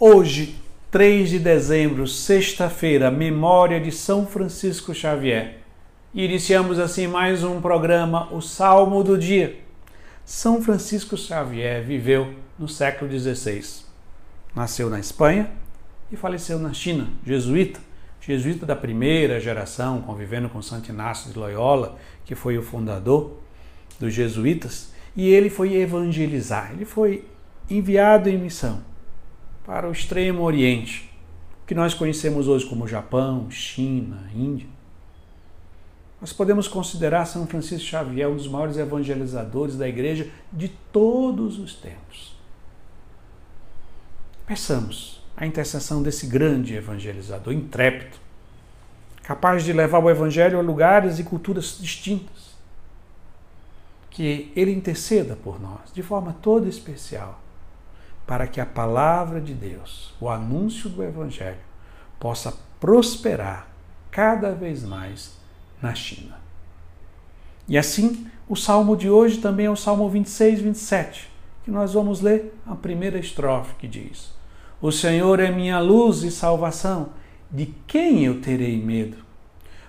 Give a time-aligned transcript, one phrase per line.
[0.00, 0.54] Hoje,
[0.92, 5.58] 3 de dezembro, sexta-feira, memória de São Francisco Xavier.
[6.14, 9.58] E iniciamos assim mais um programa, o Salmo do Dia.
[10.24, 13.82] São Francisco Xavier viveu no século XVI.
[14.54, 15.50] Nasceu na Espanha
[16.12, 17.80] e faleceu na China, jesuíta,
[18.20, 23.32] jesuíta da primeira geração, convivendo com Santo Inácio de Loyola, que foi o fundador
[23.98, 27.24] dos jesuítas, e ele foi evangelizar, ele foi
[27.68, 28.86] enviado em missão
[29.68, 31.12] para o extremo Oriente,
[31.66, 34.66] que nós conhecemos hoje como Japão, China, Índia.
[36.18, 41.74] Nós podemos considerar São Francisco Xavier um dos maiores evangelizadores da igreja de todos os
[41.74, 42.34] tempos.
[44.46, 48.16] Peçamos a intercessão desse grande evangelizador, intrépido,
[49.22, 52.56] capaz de levar o evangelho a lugares e culturas distintas.
[54.08, 57.38] Que ele interceda por nós de forma toda especial
[58.28, 61.56] para que a palavra de Deus, o anúncio do Evangelho,
[62.20, 63.68] possa prosperar
[64.10, 65.38] cada vez mais
[65.80, 66.38] na China.
[67.66, 71.30] E assim, o salmo de hoje também é o salmo 26, 27,
[71.64, 74.30] que nós vamos ler a primeira estrofe que diz:
[74.78, 77.08] O Senhor é minha luz e salvação,
[77.50, 79.16] de quem eu terei medo?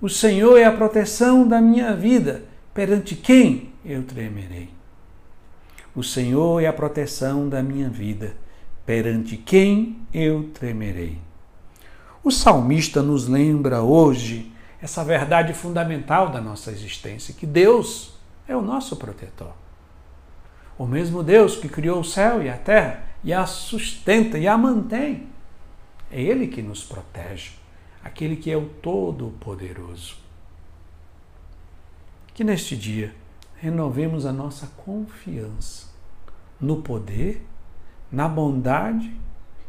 [0.00, 4.70] O Senhor é a proteção da minha vida, perante quem eu tremerei?
[5.94, 8.34] O Senhor é a proteção da minha vida,
[8.86, 11.18] perante quem eu tremerei.
[12.24, 18.14] O salmista nos lembra hoje essa verdade fundamental da nossa existência, que Deus
[18.48, 19.52] é o nosso protetor.
[20.78, 24.56] O mesmo Deus que criou o céu e a terra e a sustenta e a
[24.56, 25.28] mantém.
[26.10, 27.52] É Ele que nos protege,
[28.02, 30.16] aquele que é o Todo-Poderoso.
[32.34, 33.14] Que neste dia
[33.62, 35.86] renovemos a nossa confiança
[36.60, 37.46] no poder,
[38.10, 39.16] na bondade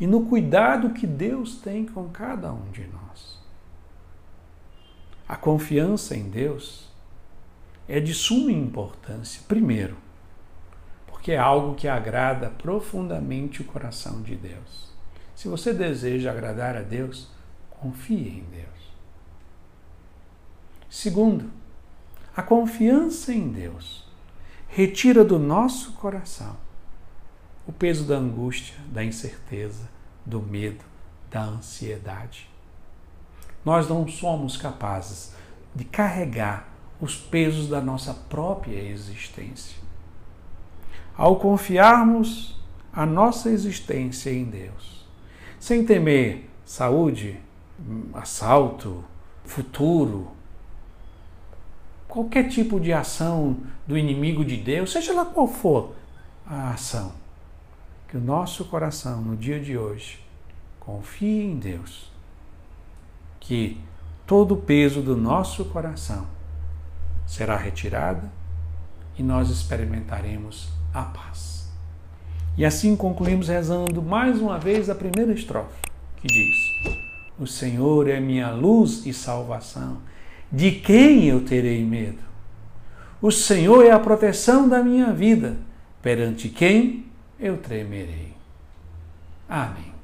[0.00, 3.40] e no cuidado que Deus tem com cada um de nós.
[5.28, 6.92] A confiança em Deus
[7.86, 9.96] é de suma importância, primeiro,
[11.06, 14.90] porque é algo que agrada profundamente o coração de Deus.
[15.32, 17.30] Se você deseja agradar a Deus,
[17.70, 18.66] confie em Deus.
[20.90, 21.48] Segundo,
[22.36, 24.04] a confiança em Deus
[24.68, 26.54] retira do nosso coração
[27.66, 29.88] o peso da angústia, da incerteza,
[30.24, 30.84] do medo,
[31.30, 32.48] da ansiedade.
[33.64, 35.34] Nós não somos capazes
[35.74, 36.68] de carregar
[37.00, 39.78] os pesos da nossa própria existência.
[41.16, 42.60] Ao confiarmos
[42.92, 45.06] a nossa existência em Deus,
[45.58, 47.40] sem temer saúde,
[48.14, 49.02] assalto,
[49.44, 50.35] futuro,
[52.16, 55.92] qualquer tipo de ação do inimigo de Deus, seja lá qual for
[56.46, 57.12] a ação,
[58.08, 60.24] que o nosso coração no dia de hoje
[60.80, 62.10] confie em Deus,
[63.38, 63.78] que
[64.26, 66.26] todo o peso do nosso coração
[67.26, 68.26] será retirado
[69.18, 71.70] e nós experimentaremos a paz.
[72.56, 75.82] E assim concluímos rezando mais uma vez a primeira estrofe,
[76.16, 76.56] que diz:
[77.38, 79.98] O Senhor é minha luz e salvação
[80.50, 82.24] de quem eu terei medo?
[83.20, 85.56] O Senhor é a proteção da minha vida,
[86.02, 87.06] perante quem
[87.38, 88.34] eu tremerei.
[89.48, 89.95] Amém.